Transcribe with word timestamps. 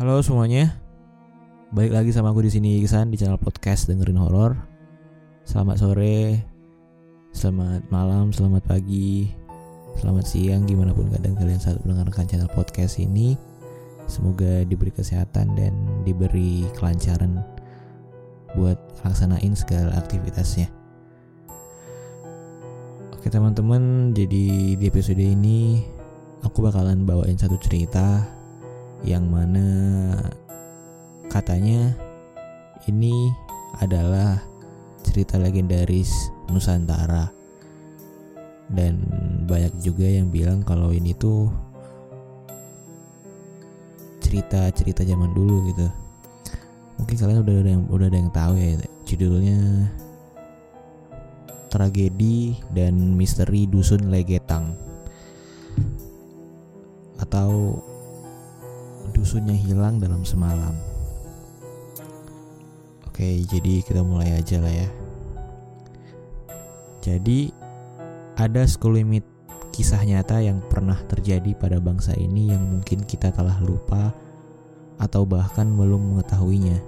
Halo 0.00 0.24
semuanya, 0.24 0.80
balik 1.76 1.92
lagi 1.92 2.08
sama 2.08 2.32
aku 2.32 2.40
di 2.40 2.48
sini 2.48 2.80
Iksan 2.80 3.12
di 3.12 3.20
channel 3.20 3.36
podcast 3.36 3.84
dengerin 3.84 4.16
horor. 4.16 4.56
Selamat 5.44 5.76
sore, 5.76 6.40
selamat 7.36 7.84
malam, 7.92 8.32
selamat 8.32 8.64
pagi, 8.64 9.28
selamat 10.00 10.24
siang, 10.24 10.64
gimana 10.64 10.96
pun 10.96 11.04
kadang 11.12 11.36
kalian 11.36 11.60
saat 11.60 11.84
mendengarkan 11.84 12.24
channel 12.24 12.48
podcast 12.48 12.96
ini. 12.96 13.36
Semoga 14.08 14.64
diberi 14.64 14.88
kesehatan 14.88 15.52
dan 15.52 15.76
diberi 16.08 16.64
kelancaran 16.80 17.44
buat 18.56 18.80
laksanain 19.04 19.52
segala 19.52 20.00
aktivitasnya. 20.00 20.72
Oke 23.20 23.28
teman-teman, 23.28 24.16
jadi 24.16 24.80
di 24.80 24.84
episode 24.88 25.20
ini 25.20 25.84
aku 26.40 26.64
bakalan 26.64 27.04
bawain 27.04 27.36
satu 27.36 27.60
cerita 27.60 28.39
yang 29.00 29.24
mana 29.28 29.66
katanya 31.32 31.96
ini 32.88 33.32
adalah 33.80 34.42
cerita 35.04 35.40
legendaris 35.40 36.30
Nusantara. 36.50 37.32
Dan 38.70 39.02
banyak 39.50 39.82
juga 39.82 40.06
yang 40.06 40.30
bilang 40.30 40.62
kalau 40.62 40.94
ini 40.94 41.10
tuh 41.18 41.50
cerita-cerita 44.22 45.02
zaman 45.02 45.34
dulu 45.34 45.74
gitu. 45.74 45.88
Mungkin 47.02 47.16
kalian 47.18 47.42
udah 47.42 47.54
ada 47.58 47.70
yang 47.74 47.84
udah 47.90 48.06
ada 48.06 48.18
yang 48.20 48.30
tahu 48.30 48.54
ya 48.54 48.78
judulnya 49.08 49.58
tragedi 51.66 52.54
dan 52.70 52.94
misteri 53.18 53.66
dusun 53.66 54.06
Legetang. 54.06 54.78
Atau 57.18 57.82
dusunnya 59.20 59.52
hilang 59.52 60.00
dalam 60.00 60.24
semalam. 60.24 60.72
Oke, 63.04 63.44
jadi 63.44 63.84
kita 63.84 64.00
mulai 64.00 64.32
aja 64.32 64.56
lah 64.64 64.72
ya. 64.72 64.88
Jadi 67.04 67.52
ada 68.40 68.64
sekelumit 68.64 69.28
kisah 69.76 70.00
nyata 70.08 70.40
yang 70.40 70.64
pernah 70.72 70.96
terjadi 71.04 71.52
pada 71.52 71.76
bangsa 71.76 72.16
ini 72.16 72.48
yang 72.56 72.64
mungkin 72.64 73.04
kita 73.04 73.28
telah 73.28 73.60
lupa 73.60 74.16
atau 74.96 75.28
bahkan 75.28 75.68
belum 75.68 76.16
mengetahuinya. 76.16 76.80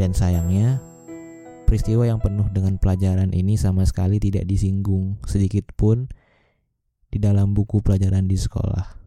Dan 0.00 0.16
sayangnya, 0.16 0.80
peristiwa 1.68 2.08
yang 2.08 2.16
penuh 2.16 2.48
dengan 2.48 2.80
pelajaran 2.80 3.36
ini 3.36 3.60
sama 3.60 3.84
sekali 3.84 4.16
tidak 4.16 4.48
disinggung 4.48 5.20
sedikit 5.28 5.68
pun 5.76 6.08
di 7.12 7.20
dalam 7.20 7.52
buku 7.52 7.84
pelajaran 7.84 8.24
di 8.24 8.40
sekolah. 8.40 9.03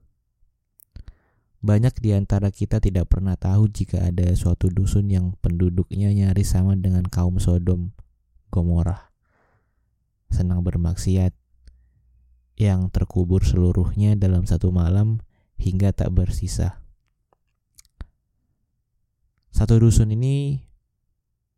Banyak 1.67 1.99
di 1.99 2.15
antara 2.15 2.47
kita 2.47 2.79
tidak 2.79 3.11
pernah 3.11 3.35
tahu 3.35 3.67
jika 3.67 4.07
ada 4.07 4.31
suatu 4.39 4.71
dusun 4.71 5.11
yang 5.11 5.35
penduduknya 5.43 6.15
nyaris 6.15 6.55
sama 6.55 6.79
dengan 6.79 7.03
kaum 7.03 7.43
Sodom, 7.43 7.91
Gomorrah. 8.47 9.11
Senang 10.31 10.63
bermaksiat, 10.63 11.35
yang 12.55 12.87
terkubur 12.87 13.43
seluruhnya 13.43 14.15
dalam 14.15 14.47
satu 14.47 14.71
malam 14.71 15.19
hingga 15.59 15.91
tak 15.91 16.15
bersisa. 16.15 16.79
Satu 19.51 19.75
dusun 19.75 20.15
ini 20.15 20.63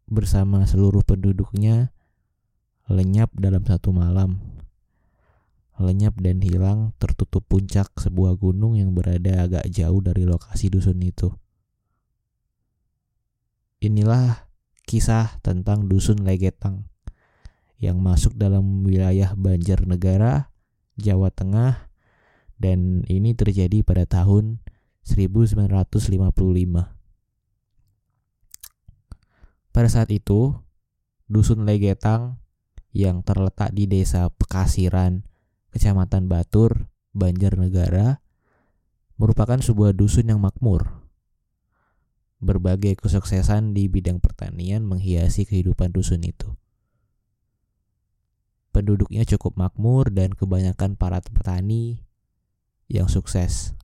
bersama 0.09 0.65
seluruh 0.65 1.05
penduduknya 1.05 1.93
lenyap 2.89 3.29
dalam 3.37 3.61
satu 3.61 3.93
malam 3.93 4.58
lenyap 5.79 6.19
dan 6.19 6.43
hilang 6.43 6.91
tertutup 6.99 7.47
puncak 7.47 7.87
sebuah 7.95 8.35
gunung 8.35 8.75
yang 8.75 8.91
berada 8.91 9.47
agak 9.47 9.65
jauh 9.71 10.03
dari 10.03 10.27
lokasi 10.27 10.67
dusun 10.67 10.99
itu. 10.99 11.31
Inilah 13.79 14.51
kisah 14.83 15.39
tentang 15.39 15.87
dusun 15.87 16.27
Legetang 16.27 16.91
yang 17.79 18.03
masuk 18.03 18.35
dalam 18.35 18.83
wilayah 18.83 19.31
Banjarnegara, 19.39 20.51
Jawa 20.99 21.31
Tengah 21.31 21.87
dan 22.59 23.07
ini 23.07 23.31
terjadi 23.31 23.79
pada 23.87 24.03
tahun 24.03 24.59
1955. 25.07 25.79
Pada 29.71 29.87
saat 29.87 30.11
itu, 30.11 30.59
dusun 31.31 31.63
Legetang 31.63 32.43
yang 32.91 33.23
terletak 33.23 33.71
di 33.71 33.87
desa 33.87 34.27
Pekasiran, 34.27 35.28
Kecamatan 35.69 36.25
Batur, 36.25 36.89
Banjarnegara, 37.13 38.25
merupakan 39.21 39.59
sebuah 39.61 39.93
dusun 39.93 40.33
yang 40.33 40.41
makmur. 40.41 41.05
Berbagai 42.41 42.97
kesuksesan 42.97 43.75
di 43.77 43.85
bidang 43.85 44.23
pertanian 44.23 44.81
menghiasi 44.87 45.43
kehidupan 45.45 45.91
dusun 45.93 46.25
itu. 46.25 46.55
Penduduknya 48.73 49.27
cukup 49.27 49.59
makmur 49.59 50.09
dan 50.09 50.31
kebanyakan 50.33 50.95
para 50.95 51.19
petani 51.19 52.01
yang 52.87 53.11
sukses. 53.11 53.75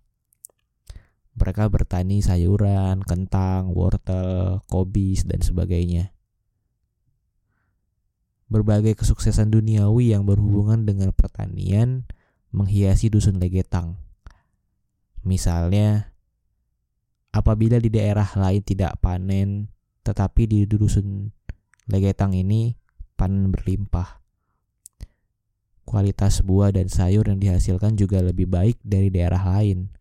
Mereka 1.36 1.68
bertani 1.68 2.24
sayuran, 2.24 3.04
kentang, 3.04 3.76
wortel, 3.76 4.64
kobis, 4.72 5.28
dan 5.28 5.44
sebagainya 5.44 6.15
berbagai 8.46 8.94
kesuksesan 8.94 9.50
duniawi 9.50 10.14
yang 10.14 10.24
berhubungan 10.24 10.86
dengan 10.86 11.10
pertanian 11.12 12.06
menghiasi 12.54 13.10
dusun 13.10 13.42
Legetang. 13.42 14.00
Misalnya, 15.26 16.14
apabila 17.34 17.82
di 17.82 17.90
daerah 17.90 18.30
lain 18.38 18.62
tidak 18.62 19.02
panen, 19.02 19.74
tetapi 20.06 20.46
di 20.46 20.60
dusun 20.70 21.34
Legetang 21.90 22.34
ini 22.34 22.74
panen 23.18 23.50
berlimpah. 23.50 24.22
Kualitas 25.86 26.42
buah 26.42 26.74
dan 26.74 26.90
sayur 26.90 27.30
yang 27.30 27.38
dihasilkan 27.38 27.94
juga 27.94 28.18
lebih 28.22 28.50
baik 28.50 28.82
dari 28.82 29.14
daerah 29.14 29.42
lain. 29.58 29.94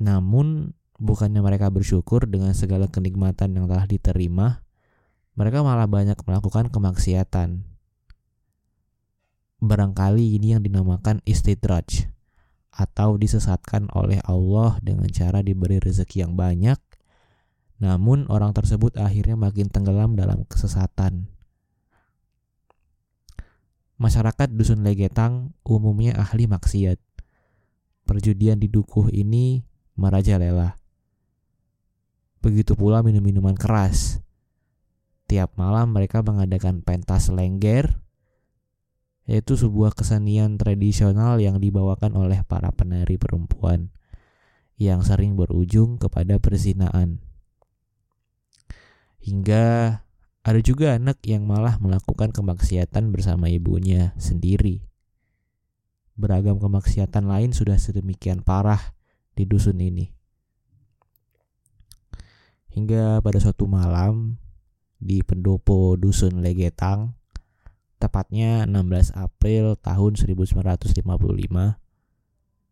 Namun, 0.00 0.72
bukannya 0.96 1.44
mereka 1.44 1.68
bersyukur 1.68 2.24
dengan 2.24 2.56
segala 2.56 2.88
kenikmatan 2.88 3.60
yang 3.60 3.68
telah 3.68 3.84
diterima, 3.84 4.64
mereka 5.38 5.62
malah 5.62 5.86
banyak 5.86 6.18
melakukan 6.26 6.66
kemaksiatan. 6.66 7.62
Barangkali 9.62 10.34
ini 10.34 10.58
yang 10.58 10.66
dinamakan 10.66 11.22
istidraj 11.22 12.10
atau 12.74 13.14
disesatkan 13.14 13.86
oleh 13.94 14.18
Allah 14.26 14.82
dengan 14.82 15.06
cara 15.14 15.38
diberi 15.46 15.78
rezeki 15.78 16.26
yang 16.26 16.34
banyak, 16.34 16.78
namun 17.78 18.26
orang 18.26 18.50
tersebut 18.50 18.98
akhirnya 18.98 19.38
makin 19.38 19.70
tenggelam 19.70 20.18
dalam 20.18 20.42
kesesatan. 20.42 21.30
Masyarakat 23.98 24.50
Dusun 24.50 24.82
Legetang 24.82 25.54
umumnya 25.62 26.18
ahli 26.18 26.50
maksiat. 26.50 26.98
Perjudian 28.06 28.58
di 28.58 28.66
dukuh 28.66 29.10
ini 29.14 29.62
merajalela. 29.94 30.74
Begitu 32.42 32.74
pula 32.78 33.02
minum-minuman 33.02 33.58
keras 33.58 34.22
Tiap 35.28 35.60
malam 35.60 35.92
mereka 35.92 36.24
mengadakan 36.24 36.80
pentas 36.80 37.28
lengger, 37.28 38.00
yaitu 39.28 39.60
sebuah 39.60 39.92
kesenian 39.92 40.56
tradisional 40.56 41.36
yang 41.36 41.60
dibawakan 41.60 42.16
oleh 42.16 42.40
para 42.48 42.72
penari 42.72 43.20
perempuan 43.20 43.92
yang 44.80 45.04
sering 45.04 45.36
berujung 45.36 46.00
kepada 46.00 46.40
perzinaan. 46.40 47.20
Hingga 49.20 50.00
ada 50.48 50.60
juga 50.64 50.96
anak 50.96 51.20
yang 51.28 51.44
malah 51.44 51.76
melakukan 51.76 52.32
kemaksiatan 52.32 53.12
bersama 53.12 53.52
ibunya 53.52 54.16
sendiri. 54.16 54.80
Beragam 56.16 56.56
kemaksiatan 56.56 57.28
lain 57.28 57.52
sudah 57.52 57.76
sedemikian 57.76 58.40
parah 58.40 58.96
di 59.36 59.44
dusun 59.44 59.76
ini. 59.76 60.08
Hingga 62.72 63.20
pada 63.20 63.36
suatu 63.44 63.68
malam, 63.68 64.40
di 64.98 65.22
pendopo 65.22 65.94
Dusun 65.94 66.42
Legetang, 66.42 67.14
tepatnya 68.02 68.66
16 68.66 69.14
April 69.14 69.78
tahun 69.78 70.18
1955. 70.18 71.78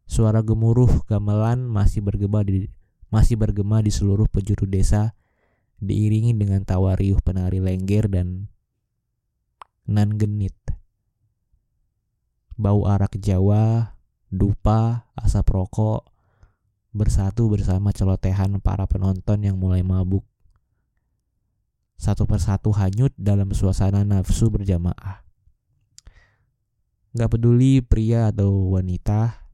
Suara 0.07 0.41
gemuruh 0.43 1.03
gamelan 1.11 1.67
masih 1.67 2.03
bergema 2.03 2.47
di 2.47 2.71
masih 3.11 3.39
bergema 3.39 3.83
di 3.83 3.91
seluruh 3.95 4.27
penjuru 4.27 4.67
desa 4.67 5.15
diiringi 5.79 6.35
dengan 6.35 6.63
tawa 6.67 6.99
riuh 6.99 7.19
penari 7.23 7.63
lengger 7.63 8.11
dan 8.11 8.51
nan 9.87 10.19
genit. 10.19 10.55
Bau 12.57 12.89
arak 12.89 13.19
Jawa, 13.21 13.95
dupa, 14.33 15.13
asap 15.15 15.47
rokok 15.55 16.09
bersatu 16.97 17.53
bersama 17.53 17.93
celotehan 17.93 18.57
para 18.65 18.89
penonton 18.89 19.45
yang 19.45 19.61
mulai 19.61 19.85
mabuk 19.85 20.25
satu 21.97 22.29
persatu 22.29 22.73
hanyut 22.77 23.13
dalam 23.17 23.51
suasana 23.57 24.05
nafsu 24.05 24.53
berjamaah. 24.53 25.25
Gak 27.17 27.33
peduli 27.33 27.81
pria 27.81 28.29
atau 28.29 28.77
wanita, 28.77 29.49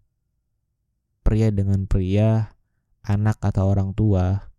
pria 1.22 1.54
dengan 1.54 1.86
pria, 1.86 2.58
anak 3.06 3.38
atau 3.38 3.70
orang 3.70 3.94
tua, 3.94 4.50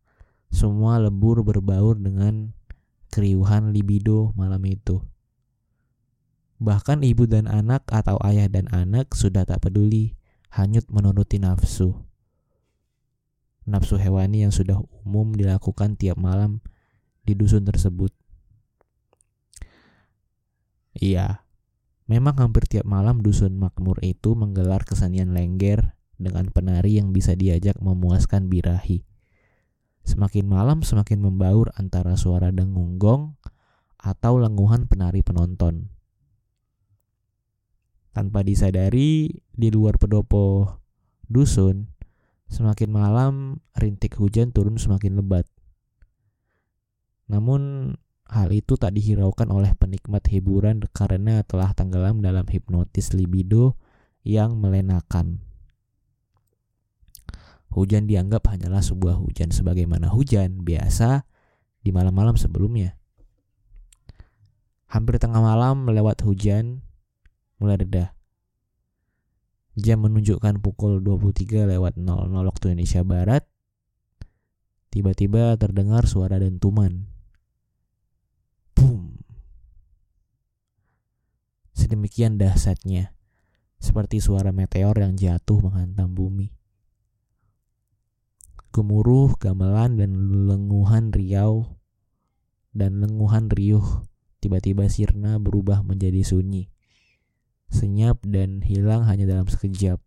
semua 0.47 1.03
lebur 1.03 1.43
berbaur 1.43 1.99
dengan 1.99 2.55
keriuhan 3.11 3.75
libido 3.75 4.31
malam 4.39 4.63
itu. 4.63 5.03
Bahkan 6.63 7.03
ibu 7.03 7.27
dan 7.27 7.51
anak 7.51 7.83
atau 7.91 8.15
ayah 8.23 8.47
dan 8.47 8.71
anak 8.71 9.11
sudah 9.11 9.43
tak 9.43 9.67
peduli, 9.67 10.15
hanyut 10.47 10.87
menuruti 10.87 11.43
nafsu. 11.43 11.99
Nafsu 13.67 13.99
hewani 13.99 14.47
yang 14.47 14.55
sudah 14.55 14.79
umum 15.03 15.35
dilakukan 15.35 15.99
tiap 15.99 16.15
malam 16.15 16.63
di 17.23 17.33
dusun 17.35 17.63
tersebut. 17.63 18.11
Iya, 20.93 21.43
memang 22.05 22.37
hampir 22.37 22.69
tiap 22.69 22.85
malam 22.85 23.23
dusun 23.23 23.57
makmur 23.57 23.97
itu 24.05 24.37
menggelar 24.37 24.85
kesenian 24.85 25.33
lengger 25.33 25.97
dengan 26.21 26.47
penari 26.53 27.01
yang 27.01 27.11
bisa 27.11 27.33
diajak 27.33 27.79
memuaskan 27.81 28.47
birahi. 28.47 29.01
Semakin 30.03 30.45
malam 30.45 30.83
semakin 30.83 31.23
membaur 31.23 31.71
antara 31.79 32.19
suara 32.19 32.51
dengung 32.51 32.99
gong 32.99 33.39
atau 33.97 34.35
lenguhan 34.35 34.83
penari 34.83 35.23
penonton. 35.23 35.87
Tanpa 38.13 38.45
disadari, 38.45 39.41
di 39.55 39.69
luar 39.73 39.97
pedopo 39.97 40.69
dusun, 41.25 41.89
semakin 42.45 42.89
malam 42.93 43.33
rintik 43.73 44.19
hujan 44.21 44.53
turun 44.53 44.77
semakin 44.77 45.17
lebat. 45.17 45.49
Namun 47.27 47.93
Hal 48.33 48.49
itu 48.49 48.81
tak 48.81 48.97
dihiraukan 48.97 49.45
oleh 49.53 49.77
penikmat 49.77 50.25
hiburan 50.25 50.81
karena 50.89 51.45
telah 51.45 51.69
tenggelam 51.77 52.17
dalam 52.25 52.49
hipnotis 52.49 53.13
libido 53.13 53.77
yang 54.25 54.57
melenakan. 54.57 55.37
Hujan 57.69 58.09
dianggap 58.09 58.49
hanyalah 58.49 58.81
sebuah 58.81 59.21
hujan 59.21 59.53
sebagaimana 59.53 60.09
hujan 60.09 60.65
biasa 60.65 61.29
di 61.85 61.93
malam-malam 61.93 62.33
sebelumnya. 62.33 62.97
Hampir 64.89 65.21
tengah 65.21 65.41
malam 65.41 65.85
melewat 65.85 66.25
hujan 66.25 66.81
mulai 67.61 67.85
reda. 67.85 68.17
Jam 69.77 70.05
menunjukkan 70.09 70.57
pukul 70.57 71.05
23 71.05 71.69
lewat 71.69 72.01
00 72.01 72.49
waktu 72.49 72.65
Indonesia 72.73 73.05
Barat. 73.05 73.45
Tiba-tiba 74.89 75.53
terdengar 75.61 76.09
suara 76.09 76.41
dentuman. 76.41 77.12
Sedemikian 81.83 82.39
dahsyatnya, 82.39 83.11
seperti 83.75 84.23
suara 84.23 84.55
meteor 84.55 84.95
yang 84.95 85.19
jatuh 85.19 85.59
menghantam 85.59 86.15
bumi. 86.15 86.55
Gemuruh, 88.71 89.35
gamelan, 89.35 89.99
dan 89.99 90.15
lenguhan 90.47 91.11
riau 91.11 91.75
dan 92.73 93.03
lenguhan 93.03 93.51
riuh 93.51 94.07
tiba-tiba 94.41 94.87
sirna 94.87 95.37
berubah 95.43 95.85
menjadi 95.85 96.23
sunyi. 96.25 96.71
Senyap 97.67 98.23
dan 98.23 98.63
hilang 98.63 99.03
hanya 99.03 99.27
dalam 99.27 99.51
sekejap. 99.51 99.99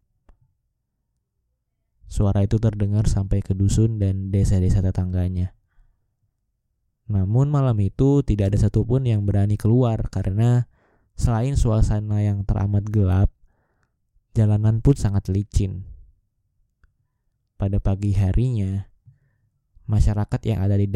Suara 2.08 2.40
itu 2.40 2.56
terdengar 2.56 3.04
sampai 3.04 3.44
ke 3.44 3.52
dusun 3.52 4.00
dan 4.00 4.32
desa-desa 4.32 4.80
tetangganya. 4.80 5.52
Namun 7.12 7.52
malam 7.52 7.76
itu 7.84 8.24
tidak 8.24 8.54
ada 8.54 8.58
satupun 8.64 9.06
yang 9.06 9.28
berani 9.28 9.60
keluar 9.60 10.08
karena 10.10 10.66
selain 11.16 11.56
suasana 11.56 12.20
yang 12.22 12.44
teramat 12.44 12.86
gelap, 12.92 13.32
jalanan 14.36 14.84
pun 14.84 14.94
sangat 14.94 15.32
licin. 15.32 15.88
Pada 17.56 17.80
pagi 17.80 18.12
harinya, 18.12 18.84
masyarakat 19.88 20.40
yang 20.44 20.60
ada 20.60 20.76
di 20.76 20.86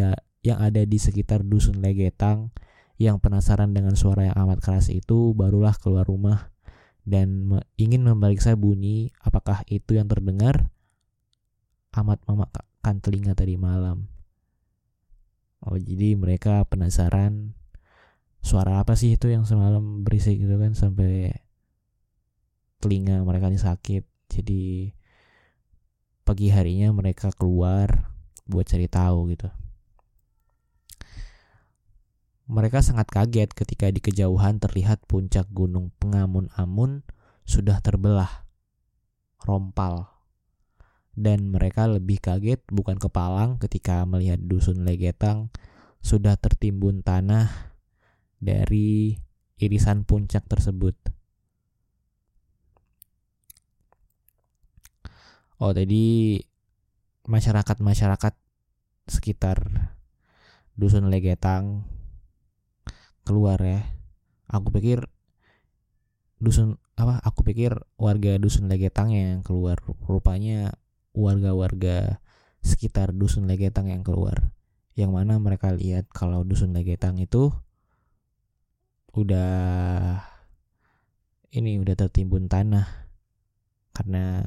yang 0.45 0.61
ada 0.61 0.85
di 0.85 0.99
sekitar 1.01 1.41
dusun 1.45 1.81
Legetang 1.81 2.53
yang 3.01 3.17
penasaran 3.17 3.73
dengan 3.73 3.97
suara 3.97 4.29
yang 4.29 4.37
amat 4.45 4.61
keras 4.61 4.93
itu 4.93 5.33
barulah 5.33 5.73
keluar 5.81 6.05
rumah 6.05 6.53
dan 7.09 7.49
me 7.49 7.59
ingin 7.81 8.05
memeriksa 8.05 8.53
bunyi 8.61 9.09
apakah 9.25 9.65
itu 9.73 9.97
yang 9.97 10.05
terdengar 10.05 10.69
amat 11.97 12.21
memakan 12.29 12.97
telinga 13.01 13.33
tadi 13.33 13.57
malam. 13.57 14.05
Oh 15.65 15.81
jadi 15.81 16.17
mereka 16.17 16.65
penasaran 16.69 17.57
suara 18.41 18.81
apa 18.81 18.97
sih 18.97 19.15
itu 19.15 19.29
yang 19.29 19.45
semalam 19.45 20.03
berisik 20.05 20.41
gitu 20.41 20.57
kan 20.57 20.73
sampai 20.73 21.33
telinga 22.81 23.21
mereka 23.23 23.53
ini 23.53 23.61
sakit. 23.61 24.05
Jadi 24.31 24.91
pagi 26.25 26.49
harinya 26.49 26.91
mereka 26.95 27.31
keluar 27.37 28.11
buat 28.49 28.67
cari 28.67 28.89
tahu 28.89 29.19
gitu. 29.37 29.49
Mereka 32.51 32.83
sangat 32.83 33.07
kaget 33.07 33.55
ketika 33.55 33.87
di 33.95 34.03
kejauhan 34.03 34.59
terlihat 34.59 35.07
puncak 35.07 35.47
gunung 35.55 35.95
Pengamun-Amun 36.03 37.07
sudah 37.47 37.79
terbelah, 37.79 38.43
rompal 39.47 40.11
dan 41.15 41.51
mereka 41.51 41.87
lebih 41.87 42.19
kaget 42.23 42.63
bukan 42.71 42.99
kepalang 42.99 43.59
ketika 43.63 44.03
melihat 44.07 44.39
dusun 44.43 44.83
Legetang 44.83 45.51
sudah 46.01 46.35
tertimbun 46.41 47.05
tanah 47.05 47.70
dari 48.41 49.21
irisan 49.61 50.09
puncak 50.09 50.49
tersebut. 50.49 50.97
Oh, 55.61 55.77
tadi 55.77 56.41
masyarakat-masyarakat 57.29 58.35
sekitar 59.05 59.61
dusun 60.73 61.13
Legetang 61.13 61.85
keluar 63.29 63.61
ya. 63.61 63.85
Aku 64.49 64.73
pikir 64.73 65.05
dusun 66.41 66.81
apa? 66.97 67.21
Aku 67.21 67.45
pikir 67.45 67.77
warga 68.01 68.41
dusun 68.41 68.73
Legetang 68.73 69.13
yang 69.13 69.45
keluar. 69.45 69.85
Rupanya 70.09 70.81
warga-warga 71.13 72.25
sekitar 72.65 73.13
dusun 73.13 73.45
Legetang 73.45 73.93
yang 73.93 74.01
keluar 74.01 74.57
yang 74.99 75.15
mana 75.15 75.39
mereka 75.41 75.73
lihat 75.73 76.09
kalau 76.13 76.45
dusun 76.45 76.77
Legetang 76.77 77.17
itu 77.17 77.53
udah 79.15 80.23
ini 81.51 81.79
udah 81.83 81.95
tertimbun 81.99 82.47
tanah. 82.47 82.87
Karena 83.91 84.47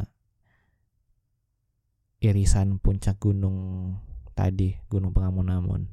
irisan 2.24 2.79
puncak 2.79 3.20
gunung 3.20 3.91
tadi 4.32 4.79
gunung 4.88 5.12
Pengamun-amun. 5.12 5.88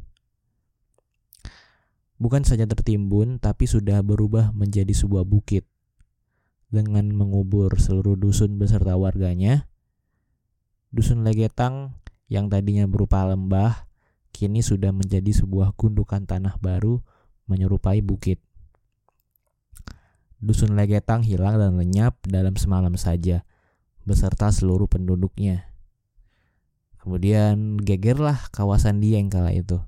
Bukan 2.21 2.45
saja 2.45 2.69
tertimbun 2.69 3.41
tapi 3.41 3.65
sudah 3.65 4.05
berubah 4.05 4.53
menjadi 4.53 4.93
sebuah 4.93 5.25
bukit. 5.25 5.65
Dengan 6.71 7.11
mengubur 7.11 7.75
seluruh 7.83 8.15
dusun 8.15 8.55
beserta 8.55 8.95
warganya 8.95 9.67
Dusun 10.91 11.23
Legetang 11.23 11.95
yang 12.27 12.51
tadinya 12.51 12.83
berupa 12.91 13.23
lembah 13.23 13.87
kini 14.35 14.59
sudah 14.59 14.91
menjadi 14.91 15.31
sebuah 15.31 15.75
gundukan 15.79 16.27
tanah 16.27 16.59
baru 16.59 16.99
menyerupai 17.47 18.03
bukit. 18.03 18.43
Dusun 20.41 20.73
Legetang 20.73 21.21
hilang 21.21 21.61
dan 21.61 21.77
lenyap 21.77 22.17
dalam 22.25 22.57
semalam 22.57 22.97
saja 22.97 23.45
beserta 24.09 24.49
seluruh 24.49 24.89
penduduknya. 24.89 25.69
Kemudian 27.01 27.77
gegerlah 27.81 28.49
kawasan 28.53 29.05
Dieng 29.05 29.29
kala 29.29 29.53
itu. 29.53 29.81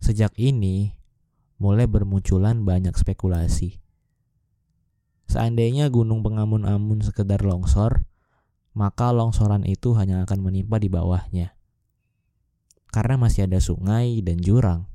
Sejak 0.00 0.36
ini 0.40 0.96
mulai 1.56 1.88
bermunculan 1.88 2.64
banyak 2.64 2.92
spekulasi. 2.96 3.80
Seandainya 5.24 5.88
Gunung 5.88 6.20
Pengamun-amun 6.20 7.00
sekedar 7.00 7.40
longsor, 7.40 8.04
maka 8.76 9.12
longsoran 9.12 9.64
itu 9.64 9.96
hanya 9.96 10.24
akan 10.28 10.44
menimpa 10.44 10.76
di 10.76 10.92
bawahnya. 10.92 11.56
Karena 12.92 13.16
masih 13.16 13.48
ada 13.48 13.58
sungai 13.60 14.20
dan 14.20 14.38
jurang. 14.40 14.86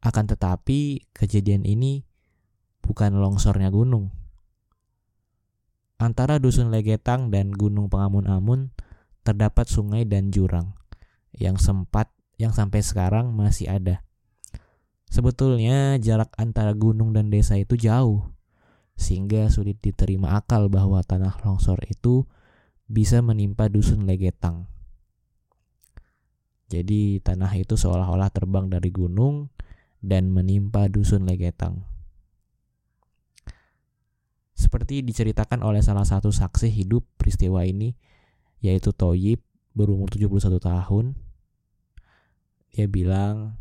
Akan 0.00 0.30
tetapi, 0.30 1.10
kejadian 1.12 1.66
ini 1.66 2.08
bukan 2.84 3.16
longsornya 3.16 3.72
gunung. 3.72 4.12
Antara 6.00 6.40
dusun 6.40 6.72
Legetang 6.72 7.28
dan 7.28 7.52
Gunung 7.52 7.92
Pengamun-amun 7.92 8.72
terdapat 9.20 9.68
sungai 9.68 10.08
dan 10.08 10.32
jurang 10.32 10.72
yang 11.36 11.60
sempat 11.60 12.08
yang 12.40 12.56
sampai 12.56 12.80
sekarang 12.80 13.36
masih 13.36 13.68
ada. 13.68 14.00
Sebetulnya 15.12 16.00
jarak 16.00 16.32
antara 16.40 16.72
gunung 16.72 17.12
dan 17.12 17.28
desa 17.28 17.58
itu 17.60 17.76
jauh, 17.76 18.32
sehingga 18.96 19.50
sulit 19.52 19.76
diterima 19.82 20.38
akal 20.38 20.72
bahwa 20.72 21.04
tanah 21.04 21.36
longsor 21.44 21.84
itu 21.90 22.24
bisa 22.88 23.20
menimpa 23.20 23.68
dusun 23.68 24.08
Legetang. 24.08 24.70
Jadi 26.70 27.18
tanah 27.18 27.50
itu 27.58 27.74
seolah-olah 27.74 28.30
terbang 28.30 28.70
dari 28.70 28.94
gunung 28.94 29.50
dan 30.00 30.30
menimpa 30.30 30.86
dusun 30.86 31.26
Legetang. 31.26 31.82
Seperti 34.80 35.04
diceritakan 35.04 35.60
oleh 35.60 35.84
salah 35.84 36.08
satu 36.08 36.32
saksi 36.32 36.72
hidup 36.72 37.04
peristiwa 37.20 37.60
ini, 37.68 37.92
yaitu 38.64 38.96
Toyib, 38.96 39.44
berumur 39.76 40.08
71 40.08 40.56
tahun. 40.56 41.20
Dia 42.72 42.88
bilang 42.88 43.60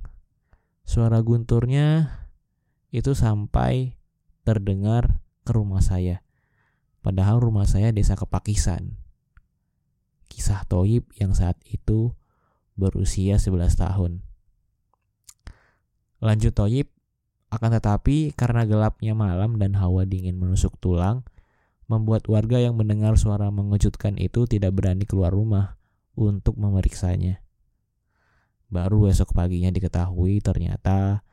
suara 0.88 1.20
gunturnya 1.20 2.08
itu 2.96 3.12
sampai 3.12 4.00
terdengar 4.48 5.20
ke 5.44 5.52
rumah 5.52 5.84
saya. 5.84 6.24
Padahal 7.04 7.44
rumah 7.44 7.68
saya 7.68 7.92
desa 7.92 8.16
Kepakisan. 8.16 8.96
Kisah 10.32 10.64
Toib 10.72 11.04
yang 11.20 11.36
saat 11.36 11.60
itu 11.68 12.16
berusia 12.80 13.36
11 13.36 13.76
tahun. 13.76 14.24
Lanjut 16.24 16.56
Toib, 16.56 16.88
akan 17.50 17.70
tetapi 17.82 18.38
karena 18.38 18.66
gelapnya 18.70 19.18
malam 19.18 19.58
dan 19.58 19.74
hawa 19.74 20.06
dingin 20.06 20.38
menusuk 20.38 20.78
tulang, 20.78 21.26
membuat 21.90 22.30
warga 22.30 22.62
yang 22.62 22.78
mendengar 22.78 23.18
suara 23.18 23.50
mengejutkan 23.50 24.16
itu 24.22 24.46
tidak 24.46 24.78
berani 24.78 25.10
keluar 25.10 25.34
rumah 25.34 25.82
untuk 26.14 26.56
memeriksanya. 26.62 27.42
Baru 28.70 29.10
esok 29.10 29.34
paginya 29.34 29.74
diketahui 29.74 30.46
ternyata 30.46 31.26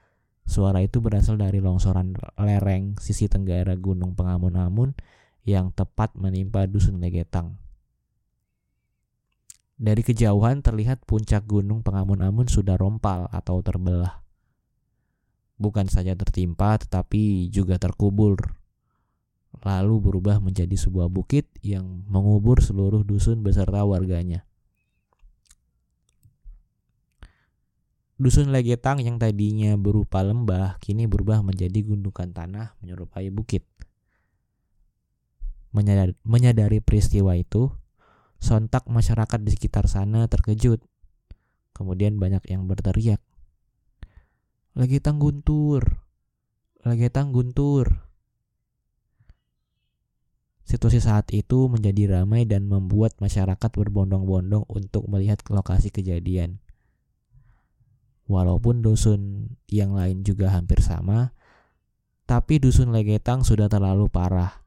suara 0.49 0.81
itu 0.81 1.05
berasal 1.05 1.37
dari 1.37 1.61
longsoran 1.61 2.17
lereng 2.41 2.97
sisi 2.97 3.29
tenggara 3.29 3.77
Gunung 3.77 4.17
Pengamun-amun 4.17 4.97
yang 5.45 5.69
tepat 5.77 6.17
menimpa 6.17 6.65
dusun 6.65 6.97
Legetang. 6.97 7.61
Dari 9.77 10.01
kejauhan 10.01 10.65
terlihat 10.65 11.05
puncak 11.05 11.45
gunung 11.45 11.85
Pengamun-amun 11.85 12.49
sudah 12.49 12.81
rompal 12.81 13.29
atau 13.29 13.61
terbelah. 13.61 14.26
Bukan 15.57 15.89
saja 15.89 16.13
tertimpa 16.13 16.77
tetapi 16.77 17.49
juga 17.49 17.81
terkubur 17.81 18.57
lalu 19.65 19.99
berubah 20.05 20.37
menjadi 20.37 20.77
sebuah 20.77 21.09
bukit 21.09 21.49
yang 21.65 22.05
mengubur 22.07 22.61
seluruh 22.61 23.01
dusun 23.01 23.41
beserta 23.41 23.89
warganya. 23.89 24.45
Dusun 28.17 28.49
Legetang 28.49 29.05
yang 29.05 29.21
tadinya 29.21 29.77
berupa 29.77 30.25
lembah 30.25 30.81
kini 30.81 31.05
berubah 31.05 31.45
menjadi 31.45 31.85
gundukan 31.85 32.33
tanah 32.33 32.73
menyerupai 32.81 33.29
bukit. 33.29 33.65
Menyadari, 36.25 36.81
peristiwa 36.81 37.37
itu, 37.37 37.69
sontak 38.41 38.89
masyarakat 38.89 39.37
di 39.45 39.53
sekitar 39.53 39.85
sana 39.93 40.25
terkejut. 40.25 40.81
Kemudian 41.77 42.17
banyak 42.17 42.41
yang 42.49 42.65
berteriak, 42.65 43.21
Legetang 44.77 45.17
guntur, 45.17 46.05
Legetang 46.85 47.33
guntur. 47.33 48.13
Situasi 50.69 51.01
saat 51.01 51.33
itu 51.33 51.73
menjadi 51.73 52.21
ramai 52.21 52.45
dan 52.45 52.69
membuat 52.69 53.17
masyarakat 53.17 53.73
berbondong-bondong 53.73 54.69
untuk 54.69 55.09
melihat 55.09 55.41
lokasi 55.49 55.89
kejadian. 55.89 56.61
Walaupun 58.29 58.85
dusun 58.85 59.49
yang 59.73 59.97
lain 59.97 60.21
juga 60.29 60.53
hampir 60.53 60.85
sama, 60.85 61.33
tapi 62.29 62.61
dusun 62.61 62.93
Legetang 62.93 63.49
sudah 63.49 63.73
terlalu 63.73 64.13
parah, 64.13 64.61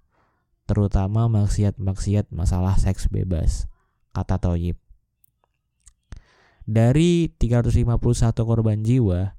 terutama 0.66 1.30
maksiat-maksiat 1.30 2.34
masalah 2.34 2.82
seks 2.82 3.13
bebas, 3.13 3.70
kata 4.18 4.42
Toyib. 4.42 4.82
Dari 6.66 7.30
351 7.30 8.42
korban 8.42 8.82
jiwa, 8.82 9.38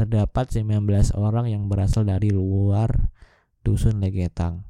terdapat 0.00 0.48
19 0.48 0.88
orang 1.12 1.52
yang 1.52 1.68
berasal 1.68 2.08
dari 2.08 2.32
luar 2.32 3.12
dusun 3.60 4.00
Legetang. 4.00 4.64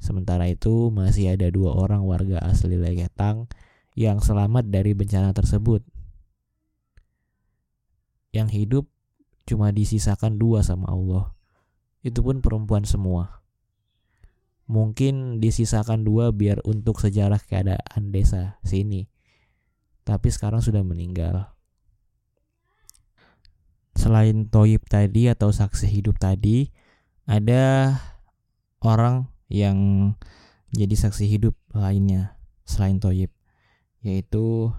Sementara 0.00 0.48
itu 0.48 0.88
masih 0.88 1.36
ada 1.36 1.52
dua 1.52 1.76
orang 1.76 2.00
warga 2.08 2.40
asli 2.40 2.80
Legetang 2.80 3.52
yang 3.92 4.24
selamat 4.24 4.72
dari 4.72 4.96
bencana 4.96 5.36
tersebut. 5.36 5.84
Yang 8.32 8.48
hidup 8.56 8.84
cuma 9.44 9.68
disisakan 9.68 10.40
dua 10.40 10.64
sama 10.64 10.88
Allah. 10.88 11.36
Itu 12.00 12.24
pun 12.24 12.40
perempuan 12.40 12.88
semua. 12.88 13.44
Mungkin 14.64 15.44
disisakan 15.44 16.08
dua 16.08 16.32
biar 16.32 16.64
untuk 16.64 17.04
sejarah 17.04 17.38
keadaan 17.44 18.08
desa 18.08 18.56
sini. 18.64 19.12
Tapi 20.08 20.32
sekarang 20.32 20.64
sudah 20.64 20.80
meninggal. 20.80 21.52
Selain 24.02 24.50
Toyib 24.50 24.82
tadi 24.90 25.30
atau 25.30 25.54
saksi 25.54 25.86
hidup 25.86 26.18
tadi, 26.18 26.74
ada 27.22 27.94
orang 28.82 29.30
yang 29.46 30.10
jadi 30.74 30.90
saksi 30.98 31.30
hidup 31.30 31.54
lainnya 31.70 32.34
selain 32.66 32.98
Toyib 32.98 33.30
yaitu 34.02 34.74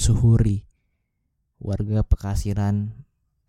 Suhuri 0.00 0.64
warga 1.60 2.00
Pekasiran 2.00 2.96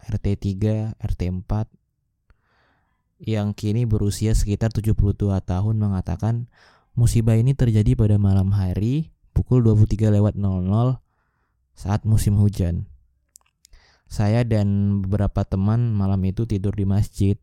RT 0.04 0.60
3 0.60 1.00
RT 1.00 1.22
4 1.32 3.24
yang 3.24 3.56
kini 3.56 3.88
berusia 3.88 4.36
sekitar 4.36 4.76
72 4.76 5.16
tahun 5.24 5.76
mengatakan 5.80 6.52
musibah 7.00 7.40
ini 7.40 7.56
terjadi 7.56 7.96
pada 7.96 8.20
malam 8.20 8.52
hari 8.52 9.16
pukul 9.32 9.64
23 9.64 10.20
lewat 10.20 10.36
00 10.36 11.00
saat 11.78 12.04
musim 12.04 12.36
hujan. 12.42 12.90
Saya 14.08 14.48
dan 14.48 15.00
beberapa 15.04 15.44
teman 15.44 15.92
malam 15.92 16.24
itu 16.24 16.48
tidur 16.48 16.72
di 16.74 16.88
masjid. 16.88 17.36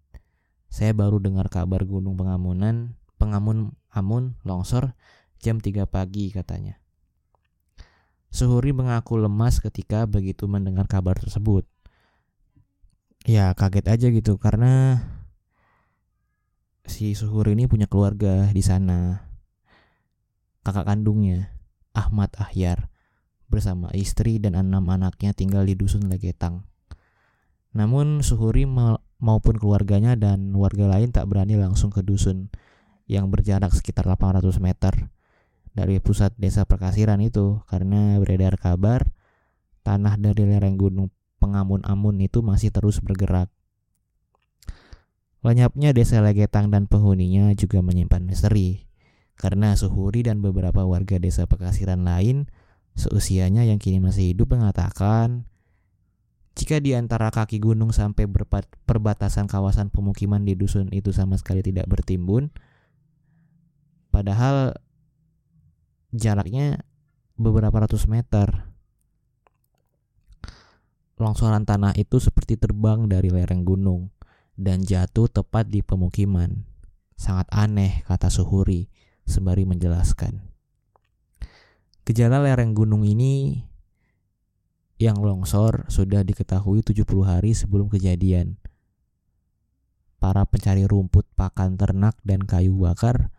Saya 0.73 0.97
baru 0.97 1.21
dengar 1.23 1.52
kabar 1.52 1.85
Gunung 1.85 2.16
Pengamunan 2.16 2.97
pengamun-amun 3.25 4.37
longsor 4.42 4.92
jam 5.40 5.61
3 5.61 5.88
pagi 5.88 6.28
katanya. 6.28 6.80
Suhuri 8.35 8.75
mengaku 8.75 9.14
lemas 9.16 9.62
ketika 9.62 10.04
begitu 10.11 10.50
mendengar 10.50 10.90
kabar 10.90 11.14
tersebut. 11.14 11.64
Ya 13.25 13.54
kaget 13.56 13.87
aja 13.88 14.06
gitu 14.11 14.37
karena 14.37 15.00
si 16.85 17.16
Suhuri 17.16 17.56
ini 17.56 17.64
punya 17.71 17.87
keluarga 17.87 18.50
di 18.50 18.61
sana. 18.61 19.30
Kakak 20.64 20.88
kandungnya, 20.88 21.52
Ahmad 21.92 22.33
Ahyar, 22.40 22.88
bersama 23.48 23.92
istri 23.94 24.40
dan 24.40 24.56
enam 24.56 24.84
anaknya 24.88 25.36
tinggal 25.36 25.64
di 25.64 25.76
dusun 25.78 26.08
Legetang. 26.08 26.64
Namun 27.74 28.22
Suhuri 28.22 28.64
maupun 29.18 29.58
keluarganya 29.58 30.14
dan 30.14 30.54
warga 30.54 30.86
lain 30.86 31.10
tak 31.10 31.26
berani 31.26 31.58
langsung 31.58 31.90
ke 31.90 32.00
dusun 32.06 32.48
yang 33.10 33.28
berjarak 33.28 33.74
sekitar 33.74 34.06
800 34.08 34.46
meter 34.62 35.10
dari 35.74 35.98
pusat 35.98 36.30
desa 36.38 36.62
Perkasiran 36.64 37.18
itu 37.18 37.60
karena 37.66 38.16
beredar 38.22 38.54
kabar 38.56 39.10
tanah 39.82 40.16
dari 40.16 40.46
lereng 40.46 40.78
gunung 40.78 41.10
Pengamun-Amun 41.42 42.24
itu 42.24 42.40
masih 42.40 42.72
terus 42.72 43.04
bergerak. 43.04 43.52
Lenyapnya 45.44 45.92
desa 45.92 46.24
Legetang 46.24 46.72
dan 46.72 46.88
penghuninya 46.88 47.52
juga 47.52 47.84
menyimpan 47.84 48.24
misteri 48.24 48.88
karena 49.36 49.76
Suhuri 49.76 50.24
dan 50.24 50.40
beberapa 50.40 50.88
warga 50.88 51.20
desa 51.20 51.44
Perkasiran 51.44 52.06
lain 52.06 52.48
seusianya 52.94 53.66
yang 53.66 53.82
kini 53.82 53.98
masih 53.98 54.32
hidup 54.32 54.54
mengatakan 54.54 55.46
jika 56.54 56.78
di 56.78 56.94
antara 56.94 57.34
kaki 57.34 57.58
gunung 57.58 57.90
sampai 57.90 58.30
perbatasan 58.86 59.50
kawasan 59.50 59.90
pemukiman 59.90 60.46
di 60.46 60.54
dusun 60.54 60.86
itu 60.94 61.10
sama 61.10 61.34
sekali 61.34 61.66
tidak 61.66 61.90
bertimbun, 61.90 62.54
Padahal 64.14 64.78
jaraknya 66.14 66.86
beberapa 67.34 67.82
ratus 67.82 68.06
meter. 68.06 68.70
Longsoran 71.18 71.66
tanah 71.66 71.98
itu 71.98 72.22
seperti 72.22 72.54
terbang 72.54 73.10
dari 73.10 73.34
lereng 73.34 73.66
gunung 73.66 74.14
dan 74.54 74.86
jatuh 74.86 75.26
tepat 75.26 75.66
di 75.66 75.82
pemukiman. 75.82 76.62
Sangat 77.18 77.50
aneh, 77.50 78.06
kata 78.06 78.30
Suhuri 78.30 78.86
sembari 79.26 79.66
menjelaskan. 79.66 80.53
Gejala 82.04 82.44
lereng 82.44 82.76
gunung 82.76 83.08
ini 83.08 83.64
yang 85.00 85.25
longsor 85.25 85.88
sudah 85.88 86.20
diketahui 86.20 86.84
70 86.84 87.00
hari 87.25 87.56
sebelum 87.56 87.88
kejadian. 87.88 88.61
Para 90.20 90.44
pencari 90.44 90.84
rumput, 90.84 91.25
pakan 91.32 91.80
ternak, 91.80 92.20
dan 92.20 92.44
kayu 92.44 92.76
bakar 92.76 93.32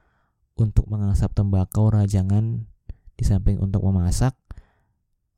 untuk 0.57 0.89
mengasap 0.89 1.37
tembakau 1.37 1.93
rajangan 1.93 2.65
di 3.13 3.23
samping 3.23 3.61
untuk 3.61 3.85
memasak, 3.85 4.33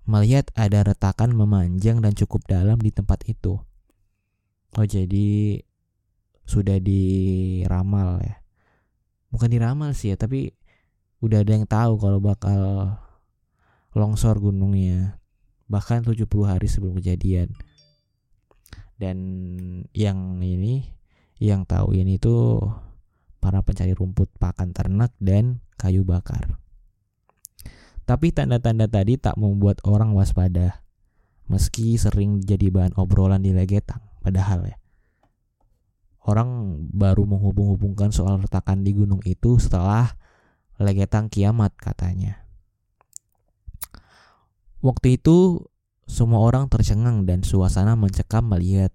melihat 0.07 0.47
ada 0.55 0.87
retakan 0.87 1.35
memanjang 1.35 1.99
dan 1.99 2.15
cukup 2.15 2.47
dalam 2.47 2.79
di 2.79 2.95
tempat 2.95 3.27
itu. 3.27 3.59
Oh 4.75 4.87
jadi 4.87 5.59
sudah 6.47 6.79
diramal 6.79 8.23
ya. 8.23 8.39
Bukan 9.35 9.51
diramal 9.51 9.91
sih 9.91 10.11
ya, 10.11 10.15
tapi 10.15 10.55
udah 11.19 11.43
ada 11.43 11.51
yang 11.51 11.67
tahu 11.67 11.99
kalau 11.99 12.23
bakal 12.23 12.95
longsor 13.97 14.37
gunungnya. 14.37 15.19
Bahkan 15.67 16.07
70 16.07 16.29
hari 16.45 16.69
sebelum 16.69 17.01
kejadian. 17.01 17.51
Dan 18.97 19.17
yang 19.93 20.41
ini 20.41 20.89
yang 21.37 21.69
tahu 21.69 21.93
ini 21.93 22.17
tuh 22.17 22.65
para 23.37 23.61
pencari 23.61 23.93
rumput 23.93 24.33
pakan 24.41 24.73
ternak 24.73 25.13
dan 25.21 25.61
kayu 25.77 26.01
bakar. 26.01 26.57
Tapi 28.07 28.31
tanda-tanda 28.31 28.87
tadi 28.87 29.19
tak 29.19 29.35
membuat 29.35 29.83
orang 29.83 30.15
waspada. 30.15 30.81
Meski 31.51 31.95
sering 31.99 32.43
jadi 32.43 32.71
bahan 32.71 32.95
obrolan 32.99 33.39
di 33.39 33.55
Legetang, 33.55 34.03
padahal 34.19 34.67
ya. 34.67 34.77
Orang 36.27 36.83
baru 36.91 37.23
menghubung-hubungkan 37.23 38.11
soal 38.11 38.39
retakan 38.43 38.83
di 38.83 38.91
gunung 38.91 39.23
itu 39.23 39.59
setelah 39.59 40.11
Legetang 40.79 41.31
kiamat 41.31 41.75
katanya. 41.79 42.46
Waktu 44.81 45.17
itu 45.17 45.67
semua 46.07 46.39
orang 46.45 46.71
tercengang 46.71 47.27
dan 47.27 47.43
suasana 47.43 47.97
mencekam 47.97 48.47
melihat 48.47 48.93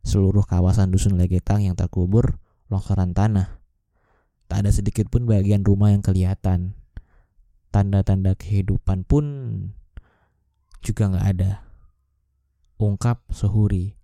seluruh 0.00 0.46
kawasan 0.46 0.88
dusun 0.88 1.20
Legetang 1.20 1.60
yang 1.66 1.76
terkubur 1.76 2.40
longsoran 2.72 3.12
tanah. 3.12 3.60
Tak 4.48 4.66
ada 4.66 4.70
sedikit 4.72 5.06
pun 5.12 5.28
bagian 5.28 5.62
rumah 5.62 5.92
yang 5.92 6.02
kelihatan. 6.02 6.74
Tanda-tanda 7.70 8.34
kehidupan 8.34 9.06
pun 9.06 9.24
juga 10.82 11.12
nggak 11.12 11.26
ada 11.36 11.62
ungkap 12.80 13.22
Suhuri. 13.30 13.94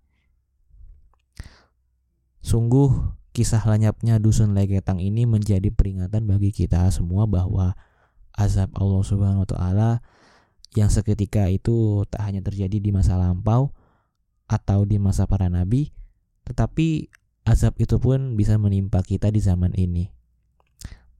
Sungguh 2.39 3.11
kisah 3.35 3.59
lenyapnya 3.67 4.23
dusun 4.23 4.55
Legetang 4.55 5.03
ini 5.03 5.27
menjadi 5.27 5.67
peringatan 5.73 6.29
bagi 6.29 6.55
kita 6.55 6.87
semua 6.93 7.27
bahwa 7.27 7.75
azab 8.37 8.71
Allah 8.77 9.03
Subhanahu 9.03 9.43
wa 9.43 9.49
taala 9.49 9.89
yang 10.75 10.91
seketika 10.91 11.47
itu 11.47 12.03
tak 12.09 12.27
hanya 12.27 12.43
terjadi 12.43 12.81
di 12.81 12.91
masa 12.91 13.15
lampau 13.15 13.71
atau 14.47 14.83
di 14.83 14.99
masa 14.99 15.29
para 15.29 15.47
nabi, 15.47 15.91
tetapi 16.43 17.07
azab 17.47 17.75
itu 17.79 17.99
pun 18.01 18.35
bisa 18.35 18.59
menimpa 18.59 19.03
kita 19.05 19.31
di 19.31 19.39
zaman 19.39 19.71
ini. 19.77 20.11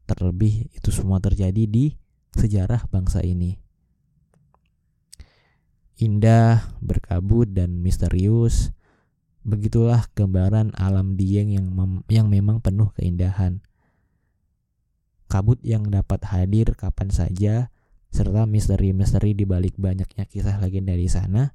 Terlebih 0.08 0.72
itu 0.72 0.90
semua 0.92 1.20
terjadi 1.20 1.68
di 1.68 1.96
sejarah 2.36 2.88
bangsa 2.88 3.24
ini 3.24 3.68
indah, 5.98 6.78
berkabut 6.80 7.50
dan 7.52 7.82
misterius. 7.82 8.72
Begitulah 9.42 10.06
gambaran 10.14 10.78
alam 10.78 11.18
Dieng 11.18 11.50
yang 11.52 11.68
mem 11.74 12.06
yang 12.08 12.30
memang 12.30 12.62
penuh 12.62 12.94
keindahan. 12.96 13.66
Kabut 15.28 15.60
yang 15.66 15.90
dapat 15.92 16.24
hadir 16.32 16.72
kapan 16.78 17.12
saja 17.12 17.68
serta 18.10 18.48
misteri-misteri 18.48 19.36
di 19.36 19.44
balik 19.44 19.76
banyaknya 19.76 20.26
kisah 20.26 20.58
legenda 20.58 20.96
di 20.96 21.10
sana. 21.12 21.54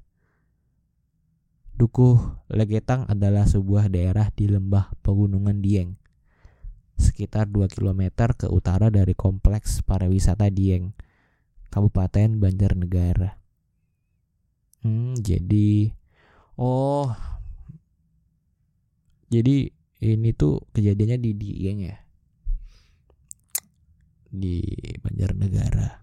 Dukuh 1.73 2.45
Legetang 2.53 3.09
adalah 3.09 3.49
sebuah 3.49 3.89
daerah 3.89 4.29
di 4.29 4.45
lembah 4.45 4.93
pegunungan 5.01 5.57
Dieng, 5.57 5.97
sekitar 7.01 7.49
2 7.49 7.65
km 7.65 8.13
ke 8.37 8.45
utara 8.45 8.93
dari 8.93 9.17
kompleks 9.17 9.81
pariwisata 9.81 10.53
Dieng, 10.53 10.93
Kabupaten 11.73 12.37
Banjarnegara. 12.37 13.41
Hmm, 14.85 15.17
jadi 15.17 15.89
oh 16.61 17.09
jadi 19.33 19.73
ini 20.03 20.29
tuh 20.37 20.61
kejadiannya 20.77 21.17
di 21.17 21.31
Dieng 21.33 21.79
ya 21.89 21.97
di 24.33 24.61
Banjarnegara. 25.01 26.02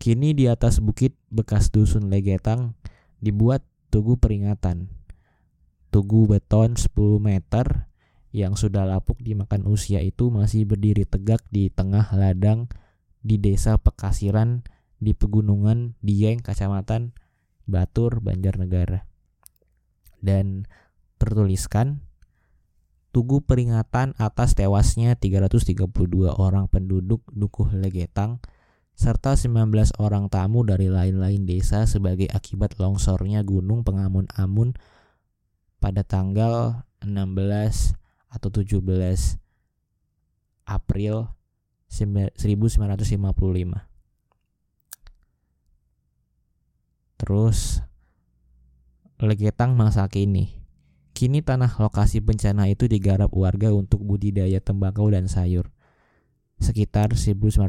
Kini 0.00 0.32
di 0.32 0.48
atas 0.48 0.80
bukit 0.80 1.12
bekas 1.28 1.68
dusun 1.68 2.08
Legetang 2.08 2.72
dibuat 3.20 3.60
tugu 3.92 4.16
peringatan. 4.16 4.88
Tugu 5.92 6.24
beton 6.24 6.72
10 6.72 7.20
meter 7.20 7.84
yang 8.32 8.56
sudah 8.56 8.88
lapuk 8.88 9.20
dimakan 9.20 9.68
usia 9.68 10.00
itu 10.00 10.32
masih 10.32 10.64
berdiri 10.64 11.04
tegak 11.04 11.44
di 11.52 11.68
tengah 11.68 12.08
ladang 12.16 12.72
di 13.20 13.36
desa 13.36 13.76
Pekasiran 13.76 14.64
di 15.04 15.12
pegunungan 15.12 15.92
Dieng, 16.00 16.40
Kecamatan 16.40 17.12
Batur, 17.68 18.24
Banjarnegara. 18.24 19.04
Dan 20.16 20.64
tertuliskan 21.20 22.00
Tugu 23.12 23.44
peringatan 23.44 24.16
atas 24.16 24.56
tewasnya 24.56 25.12
332 25.20 25.76
orang 26.30 26.72
penduduk 26.72 27.20
Dukuh 27.28 27.68
Legetang 27.76 28.40
serta 29.00 29.32
19 29.32 29.96
orang 29.96 30.28
tamu 30.28 30.60
dari 30.60 30.92
lain-lain 30.92 31.48
desa 31.48 31.88
sebagai 31.88 32.28
akibat 32.28 32.76
longsornya 32.76 33.40
Gunung 33.40 33.80
Pengamun-Amun 33.80 34.76
pada 35.80 36.04
tanggal 36.04 36.84
16 37.00 37.96
atau 38.28 38.48
17 38.52 39.40
April 40.68 41.32
1955. 41.88 42.36
Terus 47.16 47.80
Legetang 49.20 49.76
masa 49.76 50.08
kini. 50.08 50.64
Kini 51.12 51.44
tanah 51.44 51.68
lokasi 51.76 52.24
bencana 52.24 52.72
itu 52.72 52.88
digarap 52.88 53.28
warga 53.36 53.68
untuk 53.68 54.00
budidaya 54.00 54.64
tembakau 54.64 55.12
dan 55.12 55.28
sayur. 55.28 55.68
Sekitar 56.56 57.12
1980, 57.12 57.68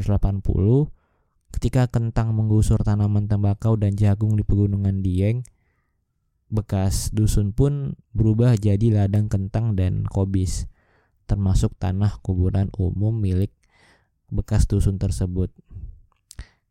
ketika 1.52 1.88
kentang 1.88 2.34
menggusur 2.34 2.80
tanaman 2.82 3.28
tembakau 3.28 3.76
dan 3.76 3.94
jagung 3.96 4.40
di 4.40 4.44
pegunungan 4.44 5.04
Dieng, 5.04 5.44
bekas 6.52 7.12
dusun 7.16 7.56
pun 7.56 7.96
berubah 8.12 8.60
jadi 8.60 8.92
ladang 8.92 9.32
kentang 9.32 9.76
dan 9.76 10.04
kobis, 10.04 10.68
termasuk 11.28 11.72
tanah 11.80 12.20
kuburan 12.20 12.68
umum 12.76 13.16
milik 13.16 13.56
bekas 14.32 14.68
dusun 14.68 15.00
tersebut. 15.00 15.52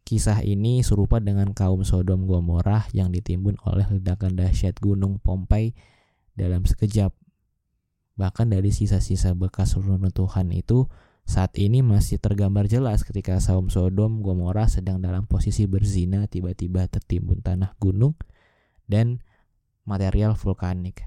Kisah 0.04 0.42
ini 0.42 0.82
serupa 0.82 1.22
dengan 1.22 1.54
kaum 1.54 1.86
Sodom 1.86 2.26
Gomorrah 2.26 2.88
yang 2.90 3.14
ditimbun 3.14 3.60
oleh 3.62 3.86
ledakan 3.86 4.34
dahsyat 4.34 4.80
gunung 4.82 5.22
Pompei 5.22 5.76
dalam 6.34 6.66
sekejap. 6.66 7.14
Bahkan 8.18 8.50
dari 8.50 8.74
sisa-sisa 8.74 9.38
bekas 9.38 9.78
runtuhan 9.78 10.50
itu 10.50 10.90
saat 11.30 11.54
ini 11.62 11.78
masih 11.78 12.18
tergambar 12.18 12.66
jelas 12.66 13.06
ketika 13.06 13.38
kaum 13.38 13.70
Sodom 13.70 14.18
Gomorrah 14.18 14.66
sedang 14.66 14.98
dalam 14.98 15.30
posisi 15.30 15.70
berzina 15.70 16.26
tiba-tiba 16.26 16.90
tertimbun 16.90 17.38
tanah 17.38 17.78
gunung 17.78 18.18
dan 18.90 19.22
material 19.86 20.34
vulkanik. 20.34 21.06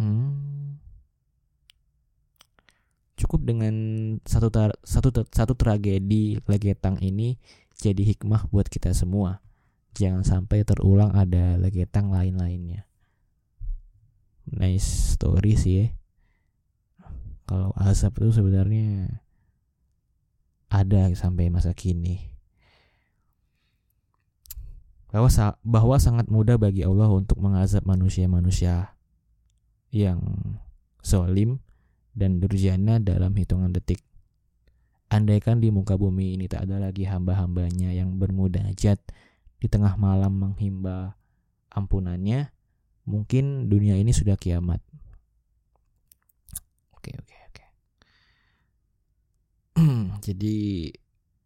Hmm 0.00 0.80
cukup 3.20 3.44
dengan 3.44 3.74
satu 4.24 4.48
satu 4.80 5.28
satu 5.28 5.52
tragedi 5.52 6.40
Legetang 6.48 6.96
ini 7.04 7.36
jadi 7.76 8.16
hikmah 8.16 8.48
buat 8.48 8.72
kita 8.72 8.96
semua. 8.96 9.44
Jangan 9.92 10.24
sampai 10.24 10.64
terulang 10.64 11.12
ada 11.12 11.60
Legetang 11.60 12.08
lain-lainnya. 12.08 12.88
Nice 14.48 15.14
story 15.20 15.54
sih 15.60 15.74
ya. 15.84 15.99
Kalau 17.50 17.74
asap 17.74 18.22
itu 18.22 18.38
sebenarnya 18.38 19.18
ada 20.70 21.10
sampai 21.18 21.50
masa 21.50 21.74
kini. 21.74 22.30
Bahwa, 25.10 25.26
bahwa 25.66 25.96
sangat 25.98 26.30
mudah 26.30 26.54
bagi 26.54 26.86
Allah 26.86 27.10
untuk 27.10 27.42
mengazab 27.42 27.82
manusia-manusia 27.82 28.94
yang 29.90 30.22
solim 31.02 31.58
dan 32.14 32.38
durjana 32.38 33.02
dalam 33.02 33.34
hitungan 33.34 33.74
detik. 33.74 33.98
Andaikan 35.10 35.58
di 35.58 35.74
muka 35.74 35.98
bumi 35.98 36.38
ini 36.38 36.46
tak 36.46 36.70
ada 36.70 36.78
lagi 36.78 37.02
hamba-hambanya 37.02 37.90
yang 37.90 38.14
bermudajat 38.14 39.02
di 39.58 39.66
tengah 39.66 39.98
malam 39.98 40.38
menghimba 40.38 41.18
ampunannya, 41.74 42.54
mungkin 43.10 43.66
dunia 43.66 43.98
ini 43.98 44.14
sudah 44.14 44.38
kiamat. 44.38 44.78
Oke, 46.94 47.10
oke. 47.18 47.39
Jadi 50.26 50.90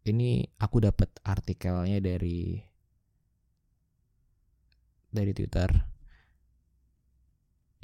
ini 0.05 0.43
aku 0.59 0.83
dapat 0.83 1.07
artikelnya 1.23 2.03
dari 2.03 2.59
dari 5.09 5.31
Twitter. 5.31 5.69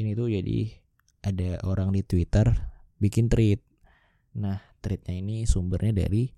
Ini 0.01 0.17
tuh 0.17 0.33
jadi 0.33 0.59
ada 1.21 1.61
orang 1.63 1.93
di 1.93 2.01
Twitter 2.01 2.51
bikin 2.97 3.29
tweet. 3.29 3.61
Nah, 4.35 4.59
tweetnya 4.81 5.13
ini 5.15 5.45
sumbernya 5.45 5.93
dari 6.05 6.33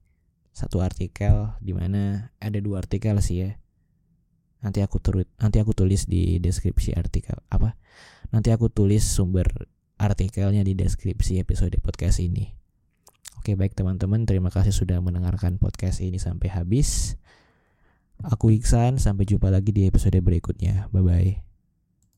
satu 0.53 0.83
artikel 0.83 1.55
di 1.63 1.73
mana 1.73 2.29
ada 2.37 2.59
dua 2.61 2.83
artikel 2.83 3.17
sih 3.23 3.47
ya. 3.47 3.51
Nanti 4.61 4.83
aku 4.83 4.99
turut 4.99 5.27
nanti 5.39 5.57
aku 5.63 5.73
tulis 5.73 6.05
di 6.05 6.37
deskripsi 6.37 6.93
artikel 6.93 7.39
apa? 7.49 7.79
Nanti 8.29 8.51
aku 8.51 8.69
tulis 8.69 9.01
sumber 9.01 9.47
artikelnya 9.97 10.61
di 10.61 10.75
deskripsi 10.77 11.39
episode 11.41 11.79
podcast 11.79 12.19
ini. 12.19 12.62
Oke, 13.43 13.59
baik 13.59 13.75
teman-teman, 13.75 14.23
terima 14.23 14.47
kasih 14.47 14.71
sudah 14.71 15.03
mendengarkan 15.03 15.59
podcast 15.59 15.99
ini 15.99 16.15
sampai 16.15 16.47
habis. 16.47 17.19
Aku 18.23 18.55
Iksan, 18.55 19.03
sampai 19.03 19.27
jumpa 19.27 19.51
lagi 19.51 19.75
di 19.75 19.83
episode 19.83 20.15
berikutnya. 20.23 20.87
Bye 20.95 21.03
bye. 21.03 21.52